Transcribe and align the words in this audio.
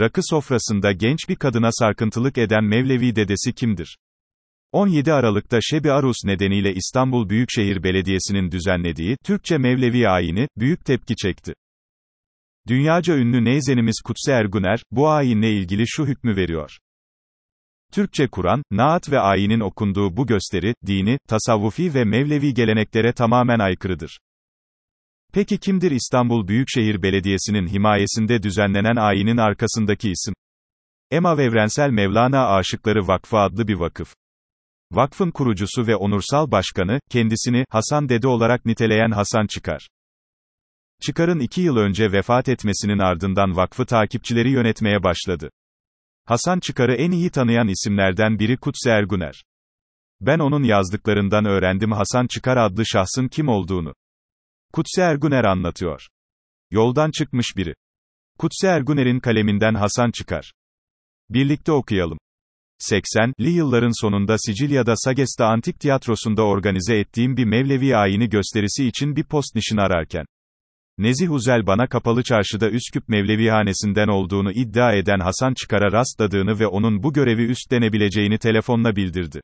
Rakı 0.00 0.20
sofrasında 0.22 0.92
genç 0.92 1.18
bir 1.28 1.36
kadına 1.36 1.68
sarkıntılık 1.72 2.38
eden 2.38 2.64
Mevlevi 2.64 3.16
dedesi 3.16 3.52
kimdir? 3.52 3.98
17 4.72 5.12
Aralık'ta 5.12 5.58
Şebi 5.62 5.92
Arus 5.92 6.16
nedeniyle 6.24 6.74
İstanbul 6.74 7.28
Büyükşehir 7.28 7.82
Belediyesi'nin 7.82 8.50
düzenlediği 8.50 9.16
Türkçe 9.24 9.58
Mevlevi 9.58 10.08
ayini 10.08 10.48
büyük 10.56 10.84
tepki 10.84 11.16
çekti. 11.16 11.54
Dünyaca 12.68 13.16
ünlü 13.16 13.44
neyzenimiz 13.44 14.00
Kutsi 14.04 14.30
Erguner, 14.30 14.82
bu 14.90 15.08
ayinle 15.08 15.52
ilgili 15.52 15.84
şu 15.86 16.06
hükmü 16.06 16.36
veriyor. 16.36 16.78
Türkçe 17.92 18.28
Kur'an, 18.28 18.62
naat 18.70 19.10
ve 19.10 19.18
ayinin 19.18 19.60
okunduğu 19.60 20.16
bu 20.16 20.26
gösteri, 20.26 20.74
dini, 20.86 21.18
tasavvufi 21.28 21.94
ve 21.94 22.04
Mevlevi 22.04 22.54
geleneklere 22.54 23.12
tamamen 23.12 23.58
aykırıdır. 23.58 24.18
Peki 25.32 25.58
kimdir 25.58 25.90
İstanbul 25.90 26.48
Büyükşehir 26.48 27.02
Belediyesi'nin 27.02 27.66
himayesinde 27.66 28.42
düzenlenen 28.42 28.96
ayinin 28.96 29.36
arkasındaki 29.36 30.10
isim? 30.10 30.34
Emav 31.10 31.38
Evrensel 31.38 31.90
Mevlana 31.90 32.46
Aşıkları 32.46 33.08
Vakfı 33.08 33.38
adlı 33.38 33.68
bir 33.68 33.74
vakıf. 33.74 34.14
Vakfın 34.92 35.30
kurucusu 35.30 35.86
ve 35.86 35.96
onursal 35.96 36.50
başkanı, 36.50 37.00
kendisini, 37.10 37.64
Hasan 37.70 38.08
Dede 38.08 38.28
olarak 38.28 38.66
niteleyen 38.66 39.10
Hasan 39.10 39.46
Çıkar. 39.46 39.88
Çıkar'ın 41.02 41.38
iki 41.40 41.60
yıl 41.60 41.76
önce 41.76 42.12
vefat 42.12 42.48
etmesinin 42.48 42.98
ardından 42.98 43.56
vakfı 43.56 43.86
takipçileri 43.86 44.50
yönetmeye 44.50 45.02
başladı. 45.02 45.50
Hasan 46.24 46.60
Çıkar'ı 46.60 46.94
en 46.94 47.10
iyi 47.10 47.30
tanıyan 47.30 47.68
isimlerden 47.68 48.38
biri 48.38 48.56
Kutsi 48.56 48.90
Erguner. 48.90 49.44
Ben 50.20 50.38
onun 50.38 50.62
yazdıklarından 50.62 51.44
öğrendim 51.44 51.92
Hasan 51.92 52.26
Çıkar 52.26 52.56
adlı 52.56 52.86
şahsın 52.86 53.28
kim 53.28 53.48
olduğunu. 53.48 53.94
Kutsi 54.72 55.00
Erguner 55.00 55.44
anlatıyor. 55.44 56.06
Yoldan 56.70 57.10
çıkmış 57.10 57.56
biri. 57.56 57.74
Kutsi 58.38 58.66
Erguner'in 58.66 59.20
kaleminden 59.20 59.74
Hasan 59.74 60.10
Çıkar. 60.10 60.52
Birlikte 61.30 61.72
okuyalım. 61.72 62.18
80'li 62.90 63.50
yılların 63.50 64.00
sonunda 64.00 64.36
Sicilya'da 64.38 64.94
Sagesta 64.96 65.46
Antik 65.46 65.80
Tiyatrosu'nda 65.80 66.42
organize 66.42 66.98
ettiğim 66.98 67.36
bir 67.36 67.44
Mevlevi 67.44 67.96
ayini 67.96 68.28
gösterisi 68.28 68.86
için 68.86 69.16
bir 69.16 69.24
post 69.24 69.54
nişini 69.54 69.80
ararken. 69.80 70.24
Nezih 70.98 71.30
Uzel 71.32 71.66
bana 71.66 71.86
kapalı 71.86 72.22
çarşıda 72.22 72.70
Üsküp 72.70 73.08
Mevlevihanesi'nden 73.08 74.08
olduğunu 74.08 74.52
iddia 74.52 74.92
eden 74.92 75.20
Hasan 75.20 75.54
Çıkar'a 75.54 75.92
rastladığını 75.92 76.58
ve 76.58 76.66
onun 76.66 77.02
bu 77.02 77.12
görevi 77.12 77.44
üstlenebileceğini 77.44 78.38
telefonla 78.38 78.96
bildirdi. 78.96 79.40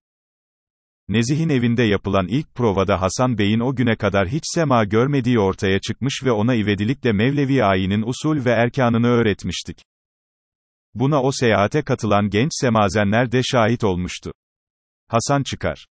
Nezih'in 1.08 1.48
evinde 1.48 1.82
yapılan 1.82 2.26
ilk 2.28 2.54
provada 2.54 3.00
Hasan 3.00 3.38
Bey'in 3.38 3.60
o 3.60 3.74
güne 3.74 3.96
kadar 3.96 4.28
hiç 4.28 4.42
sema 4.44 4.84
görmediği 4.84 5.38
ortaya 5.38 5.80
çıkmış 5.80 6.22
ve 6.24 6.32
ona 6.32 6.54
ivedilikle 6.54 7.12
Mevlevi 7.12 7.64
ayinin 7.64 8.02
usul 8.02 8.44
ve 8.44 8.50
erkanını 8.50 9.06
öğretmiştik. 9.06 9.78
Buna 10.94 11.22
o 11.22 11.32
seyahate 11.32 11.82
katılan 11.82 12.30
genç 12.30 12.50
semazenler 12.52 13.32
de 13.32 13.40
şahit 13.42 13.84
olmuştu. 13.84 14.32
Hasan 15.08 15.42
Çıkar 15.42 15.86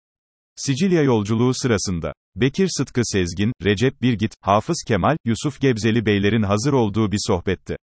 Sicilya 0.55 1.03
yolculuğu 1.03 1.53
sırasında, 1.53 2.13
Bekir 2.36 2.67
Sıtkı 2.77 3.02
Sezgin, 3.03 3.53
Recep 3.63 4.02
Birgit, 4.02 4.33
Hafız 4.41 4.83
Kemal, 4.88 5.17
Yusuf 5.25 5.61
Gebzeli 5.61 6.05
beylerin 6.05 6.43
hazır 6.43 6.73
olduğu 6.73 7.11
bir 7.11 7.19
sohbette. 7.27 7.77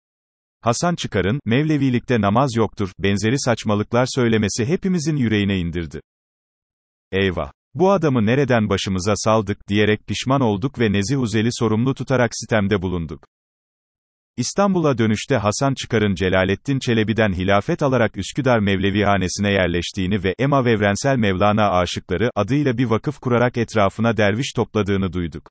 Hasan 0.62 0.96
Çıkar'ın, 0.96 1.40
Mevlevilikte 1.46 2.22
namaz 2.22 2.50
yoktur, 2.56 2.92
benzeri 3.00 3.40
saçmalıklar 3.40 4.06
söylemesi 4.16 4.66
hepimizin 4.66 5.16
yüreğine 5.16 5.60
indirdi. 5.60 6.02
Eyvah! 7.12 7.52
Bu 7.74 7.92
adamı 7.92 8.26
nereden 8.26 8.70
başımıza 8.70 9.14
saldık, 9.16 9.68
diyerek 9.68 10.08
pişman 10.08 10.42
olduk 10.42 10.80
ve 10.80 10.92
Nezih 10.92 11.20
Uzel'i 11.20 11.50
sorumlu 11.52 11.94
tutarak 11.94 12.32
sistemde 12.34 12.82
bulunduk. 12.82 13.24
İstanbul'a 14.38 14.98
dönüşte 14.98 15.38
Hasan 15.38 15.74
Çıkar'ın 15.74 16.16
Celalettin 16.16 16.80
Çelebi'den 16.80 17.34
hilafet 17.34 17.84
alarak 17.84 18.18
Üsküdar 18.18 18.60
Mevlevihanesine 18.60 19.52
yerleştiğini 19.52 20.24
ve 20.24 20.36
Emav 20.40 20.66
Evrensel 20.66 21.18
Mevlana 21.18 21.70
Aşıkları 21.72 22.30
adıyla 22.36 22.78
bir 22.78 22.86
vakıf 22.86 23.20
kurarak 23.20 23.58
etrafına 23.58 24.18
derviş 24.18 24.54
topladığını 24.56 25.14
duyduk. 25.14 25.50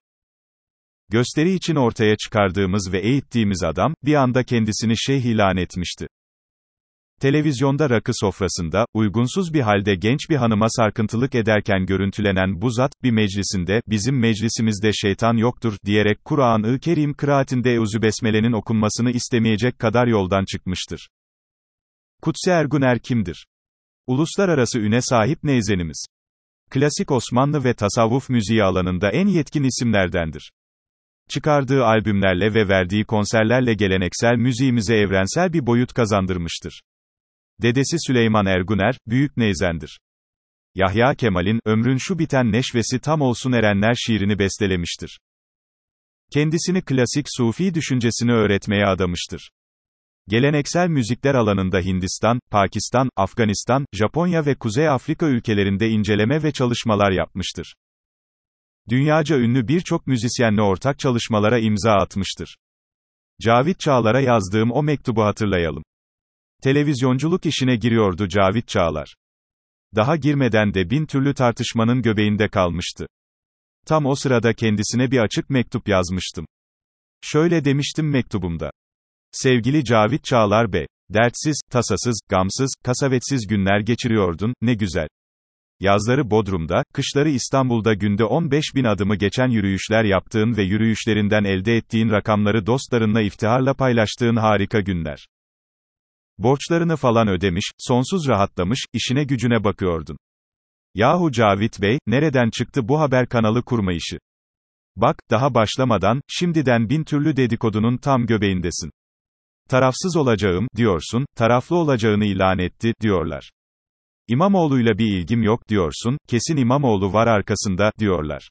Gösteri 1.11 1.53
için 1.53 1.75
ortaya 1.75 2.17
çıkardığımız 2.17 2.93
ve 2.93 2.99
eğittiğimiz 2.99 3.63
adam, 3.63 3.95
bir 4.05 4.15
anda 4.15 4.45
kendisini 4.45 4.99
şeyh 4.99 5.25
ilan 5.25 5.57
etmişti. 5.57 6.07
Televizyonda 7.21 7.91
rakı 7.91 8.13
sofrasında, 8.15 8.87
uygunsuz 8.95 9.55
bir 9.55 9.61
halde 9.61 9.95
genç 9.95 10.31
bir 10.31 10.37
hanıma 10.37 10.67
sarkıntılık 10.69 11.35
ederken 11.35 11.87
görüntülenen 11.87 12.61
bu 12.63 12.71
zat, 12.71 12.93
bir 13.03 13.11
meclisinde, 13.11 13.83
bizim 13.87 14.19
meclisimizde 14.19 14.93
şeytan 14.93 15.37
yoktur, 15.37 15.77
diyerek 15.85 16.25
Kur'an-ı 16.25 16.79
Kerim 16.81 17.15
kıraatinde 17.15 17.73
Euzü 17.73 18.03
Besmele'nin 18.03 18.53
okunmasını 18.53 19.11
istemeyecek 19.11 19.79
kadar 19.79 20.07
yoldan 20.07 20.45
çıkmıştır. 20.45 21.09
Kutsi 22.23 22.51
Erguner 22.51 22.99
kimdir? 22.99 23.47
Uluslararası 24.07 24.79
üne 24.79 25.01
sahip 25.01 25.45
neyzenimiz. 25.45 26.07
Klasik 26.71 27.11
Osmanlı 27.11 27.65
ve 27.65 27.75
tasavvuf 27.75 28.31
müziği 28.31 28.65
alanında 28.65 29.11
en 29.11 29.27
yetkin 29.27 29.63
isimlerdendir. 29.63 30.51
Çıkardığı 31.29 31.85
albümlerle 31.85 32.55
ve 32.55 32.69
verdiği 32.69 33.05
konserlerle 33.05 33.75
geleneksel 33.75 34.37
müziğimize 34.37 34.97
evrensel 34.97 35.53
bir 35.53 35.67
boyut 35.67 35.93
kazandırmıştır. 35.93 36.81
Dedesi 37.63 37.97
Süleyman 38.07 38.47
Erguner, 38.47 38.99
büyük 39.07 39.37
neyzendir. 39.37 40.01
Yahya 40.75 41.15
Kemal'in, 41.15 41.61
ömrün 41.65 41.97
şu 41.97 42.19
biten 42.19 42.53
neşvesi 42.53 42.99
tam 42.99 43.21
olsun 43.21 43.53
erenler 43.53 43.95
şiirini 43.95 44.39
bestelemiştir. 44.39 45.19
Kendisini 46.33 46.83
klasik 46.83 47.27
sufi 47.37 47.75
düşüncesini 47.75 48.33
öğretmeye 48.33 48.87
adamıştır. 48.87 49.51
Geleneksel 50.29 50.89
müzikler 50.89 51.35
alanında 51.35 51.81
Hindistan, 51.81 52.41
Pakistan, 52.51 53.11
Afganistan, 53.17 53.87
Japonya 53.93 54.47
ve 54.47 54.55
Kuzey 54.55 54.89
Afrika 54.89 55.27
ülkelerinde 55.27 55.89
inceleme 55.89 56.43
ve 56.43 56.53
çalışmalar 56.53 57.11
yapmıştır. 57.11 57.75
Dünyaca 58.89 59.39
ünlü 59.39 59.69
birçok 59.69 60.07
müzisyenle 60.07 60.63
ortak 60.63 60.99
çalışmalara 60.99 61.59
imza 61.59 61.93
atmıştır. 61.93 62.57
Cavit 63.41 63.81
Çağlar'a 63.81 64.21
yazdığım 64.21 64.71
o 64.71 64.83
mektubu 64.83 65.25
hatırlayalım. 65.25 65.83
Televizyonculuk 66.63 67.47
işine 67.47 67.77
giriyordu 67.77 68.29
Cavit 68.29 68.69
Çağlar. 68.69 69.15
Daha 69.95 70.17
girmeden 70.17 70.75
de 70.75 70.91
bin 70.91 71.07
türlü 71.07 71.35
tartışmanın 71.35 72.03
göbeğinde 72.03 72.49
kalmıştı. 72.49 73.07
Tam 73.87 74.07
o 74.07 74.15
sırada 74.15 74.53
kendisine 74.53 75.11
bir 75.11 75.19
açık 75.19 75.51
mektup 75.51 75.89
yazmıştım. 75.89 76.47
Şöyle 77.23 77.65
demiştim 77.65 78.11
mektubumda. 78.11 78.71
Sevgili 79.33 79.85
Cavit 79.85 80.25
Çağlar 80.25 80.73
Bey, 80.73 80.87
dertsiz, 81.11 81.61
tasasız, 81.71 82.21
gamsız, 82.29 82.75
kasavetsiz 82.85 83.47
günler 83.47 83.81
geçiriyordun, 83.81 84.55
ne 84.63 84.75
güzel. 84.75 85.09
Yazları 85.81 86.31
Bodrum'da, 86.31 86.83
kışları 86.93 87.31
İstanbul'da 87.31 87.95
günde 87.95 88.25
15 88.25 88.65
bin 88.75 88.85
adımı 88.85 89.17
geçen 89.17 89.49
yürüyüşler 89.49 90.05
yaptığın 90.05 90.57
ve 90.57 90.63
yürüyüşlerinden 90.63 91.45
elde 91.45 91.77
ettiğin 91.77 92.11
rakamları 92.11 92.67
dostlarınla 92.67 93.21
iftiharla 93.21 93.75
paylaştığın 93.75 94.37
harika 94.37 94.81
günler. 94.81 95.27
Borçlarını 96.39 96.97
falan 96.97 97.29
ödemiş, 97.29 97.71
sonsuz 97.79 98.29
rahatlamış, 98.29 98.85
işine 98.93 99.25
gücüne 99.25 99.65
bakıyordun. 99.65 100.17
Yahu 100.95 101.33
Cavit 101.33 101.83
Bey, 101.83 101.99
nereden 102.07 102.51
çıktı 102.51 102.89
bu 102.89 103.01
haber 103.01 103.29
kanalı 103.29 103.63
kurma 103.63 103.93
işi? 103.93 104.19
Bak, 104.97 105.17
daha 105.31 105.55
başlamadan, 105.55 106.21
şimdiden 106.29 106.89
bin 106.89 107.05
türlü 107.05 107.37
dedikodunun 107.37 107.97
tam 107.97 108.27
göbeğindesin. 108.27 108.91
Tarafsız 109.69 110.17
olacağım, 110.17 110.67
diyorsun, 110.77 111.27
taraflı 111.37 111.77
olacağını 111.77 112.25
ilan 112.25 112.59
etti, 112.59 112.93
diyorlar. 113.01 113.51
İmamoğlu'yla 114.29 114.99
bir 114.99 115.19
ilgim 115.19 115.43
yok, 115.43 115.69
diyorsun, 115.69 116.19
kesin 116.29 116.57
İmamoğlu 116.57 117.13
var 117.13 117.27
arkasında, 117.27 117.93
diyorlar. 117.99 118.49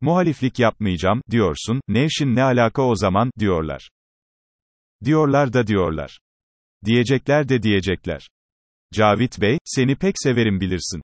Muhaliflik 0.00 0.58
yapmayacağım, 0.58 1.22
diyorsun, 1.30 1.80
Nevşin 1.88 2.34
ne 2.34 2.42
alaka 2.42 2.82
o 2.82 2.96
zaman, 2.96 3.30
diyorlar. 3.38 3.88
Diyorlar 5.04 5.52
da 5.52 5.66
diyorlar. 5.66 6.18
Diyecekler 6.84 7.48
de 7.48 7.62
diyecekler. 7.62 8.28
Cavit 8.94 9.40
Bey, 9.40 9.58
seni 9.64 9.96
pek 9.96 10.14
severim 10.18 10.60
bilirsin. 10.60 11.02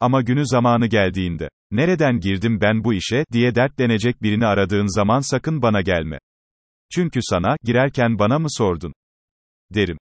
Ama 0.00 0.22
günü 0.22 0.46
zamanı 0.46 0.86
geldiğinde, 0.86 1.48
nereden 1.70 2.20
girdim 2.20 2.60
ben 2.60 2.84
bu 2.84 2.94
işe, 2.94 3.24
diye 3.32 3.54
dertlenecek 3.54 4.22
birini 4.22 4.46
aradığın 4.46 4.96
zaman 4.96 5.20
sakın 5.20 5.62
bana 5.62 5.80
gelme. 5.80 6.18
Çünkü 6.92 7.20
sana, 7.22 7.56
girerken 7.64 8.18
bana 8.18 8.38
mı 8.38 8.46
sordun? 8.50 8.92
Derim. 9.74 9.98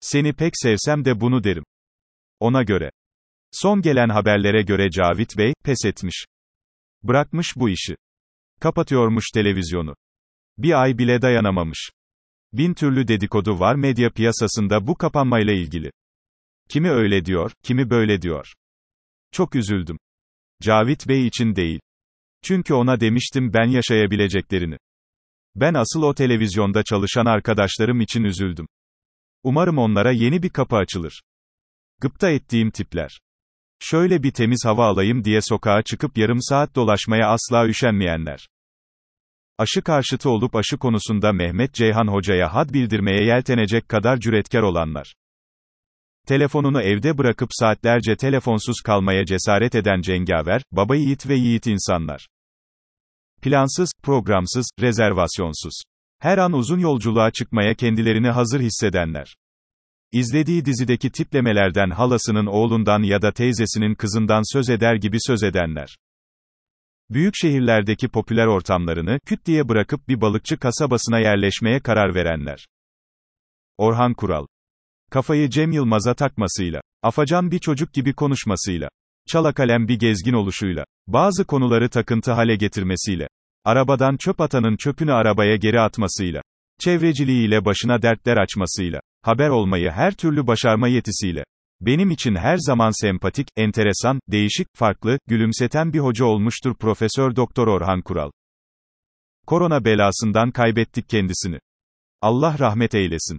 Seni 0.00 0.32
pek 0.32 0.52
sevsem 0.54 1.04
de 1.04 1.20
bunu 1.20 1.44
derim. 1.44 1.64
Ona 2.40 2.62
göre. 2.62 2.90
Son 3.52 3.82
gelen 3.82 4.08
haberlere 4.08 4.62
göre 4.62 4.90
Cavit 4.90 5.38
Bey, 5.38 5.52
pes 5.64 5.84
etmiş. 5.84 6.24
Bırakmış 7.02 7.56
bu 7.56 7.68
işi. 7.68 7.96
Kapatıyormuş 8.60 9.24
televizyonu. 9.34 9.94
Bir 10.58 10.82
ay 10.82 10.98
bile 10.98 11.22
dayanamamış. 11.22 11.90
Bin 12.52 12.74
türlü 12.74 13.08
dedikodu 13.08 13.58
var 13.60 13.74
medya 13.74 14.10
piyasasında 14.10 14.86
bu 14.86 14.94
kapanmayla 14.94 15.52
ilgili. 15.52 15.90
Kimi 16.68 16.90
öyle 16.90 17.24
diyor, 17.24 17.52
kimi 17.62 17.90
böyle 17.90 18.22
diyor. 18.22 18.52
Çok 19.32 19.54
üzüldüm. 19.54 19.98
Cavit 20.62 21.08
Bey 21.08 21.26
için 21.26 21.56
değil. 21.56 21.80
Çünkü 22.42 22.74
ona 22.74 23.00
demiştim 23.00 23.52
ben 23.52 23.66
yaşayabileceklerini. 23.66 24.76
Ben 25.54 25.74
asıl 25.74 26.02
o 26.02 26.14
televizyonda 26.14 26.82
çalışan 26.82 27.26
arkadaşlarım 27.26 28.00
için 28.00 28.24
üzüldüm. 28.24 28.66
Umarım 29.42 29.78
onlara 29.78 30.12
yeni 30.12 30.42
bir 30.42 30.50
kapı 30.50 30.76
açılır. 30.76 31.22
Gıpta 32.00 32.30
ettiğim 32.30 32.70
tipler. 32.70 33.20
Şöyle 33.80 34.22
bir 34.22 34.30
temiz 34.30 34.62
hava 34.64 34.86
alayım 34.86 35.24
diye 35.24 35.40
sokağa 35.42 35.82
çıkıp 35.82 36.18
yarım 36.18 36.42
saat 36.42 36.74
dolaşmaya 36.74 37.28
asla 37.28 37.68
üşenmeyenler. 37.68 38.48
Aşı 39.58 39.82
karşıtı 39.82 40.30
olup 40.30 40.56
aşı 40.56 40.78
konusunda 40.78 41.32
Mehmet 41.32 41.74
Ceyhan 41.74 42.06
Hoca'ya 42.06 42.54
had 42.54 42.70
bildirmeye 42.70 43.24
yeltenecek 43.24 43.88
kadar 43.88 44.20
cüretkar 44.20 44.62
olanlar. 44.62 45.14
Telefonunu 46.26 46.82
evde 46.82 47.18
bırakıp 47.18 47.48
saatlerce 47.52 48.16
telefonsuz 48.16 48.80
kalmaya 48.84 49.24
cesaret 49.24 49.74
eden 49.74 50.00
cengaver, 50.00 50.62
baba 50.72 50.96
yiğit 50.96 51.28
ve 51.28 51.34
yiğit 51.34 51.66
insanlar. 51.66 52.26
Plansız, 53.42 53.90
programsız, 54.02 54.70
rezervasyonsuz. 54.80 55.82
Her 56.18 56.38
an 56.38 56.52
uzun 56.52 56.78
yolculuğa 56.78 57.30
çıkmaya 57.30 57.74
kendilerini 57.74 58.30
hazır 58.30 58.60
hissedenler. 58.60 59.36
İzlediği 60.12 60.64
dizideki 60.64 61.10
tiplemelerden 61.10 61.90
halasının 61.90 62.46
oğlundan 62.46 63.02
ya 63.02 63.22
da 63.22 63.32
teyzesinin 63.32 63.94
kızından 63.94 64.52
söz 64.52 64.70
eder 64.70 64.94
gibi 64.94 65.16
söz 65.20 65.42
edenler. 65.42 65.96
Büyük 67.14 67.34
şehirlerdeki 67.36 68.08
popüler 68.08 68.46
ortamlarını 68.46 69.18
küt 69.26 69.46
diye 69.46 69.68
bırakıp 69.68 70.08
bir 70.08 70.20
balıkçı 70.20 70.58
kasabasına 70.58 71.18
yerleşmeye 71.18 71.80
karar 71.80 72.14
verenler. 72.14 72.66
Orhan 73.78 74.14
Kural. 74.14 74.46
Kafayı 75.10 75.50
Cem 75.50 75.72
Yılmaz'a 75.72 76.14
takmasıyla, 76.14 76.80
afacan 77.02 77.50
bir 77.50 77.58
çocuk 77.58 77.92
gibi 77.92 78.12
konuşmasıyla, 78.12 78.88
çalakalem 79.28 79.88
bir 79.88 79.98
gezgin 79.98 80.32
oluşuyla, 80.32 80.84
bazı 81.06 81.44
konuları 81.44 81.88
takıntı 81.88 82.32
hale 82.32 82.56
getirmesiyle, 82.56 83.28
arabadan 83.64 84.16
çöp 84.16 84.40
atanın 84.40 84.76
çöpünü 84.76 85.12
arabaya 85.12 85.56
geri 85.56 85.80
atmasıyla, 85.80 86.42
çevreciliğiyle 86.80 87.64
başına 87.64 88.02
dertler 88.02 88.36
açmasıyla, 88.36 89.00
haber 89.22 89.48
olmayı 89.48 89.90
her 89.90 90.14
türlü 90.14 90.46
başarma 90.46 90.88
yetisiyle, 90.88 91.44
benim 91.86 92.10
için 92.10 92.34
her 92.34 92.56
zaman 92.56 93.00
sempatik, 93.00 93.48
enteresan, 93.56 94.20
değişik, 94.28 94.66
farklı, 94.74 95.18
gülümseten 95.28 95.92
bir 95.92 95.98
hoca 95.98 96.24
olmuştur 96.24 96.74
Profesör 96.74 97.36
Doktor 97.36 97.66
Orhan 97.66 98.02
Kural. 98.02 98.30
Korona 99.46 99.84
belasından 99.84 100.50
kaybettik 100.50 101.08
kendisini. 101.08 101.58
Allah 102.20 102.58
rahmet 102.58 102.94
eylesin. 102.94 103.38